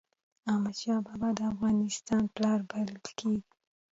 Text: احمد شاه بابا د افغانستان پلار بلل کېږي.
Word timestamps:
احمد 0.51 0.75
شاه 0.81 0.99
بابا 1.07 1.29
د 1.35 1.39
افغانستان 1.53 2.23
پلار 2.35 2.59
بلل 2.69 2.97
کېږي. 3.19 3.41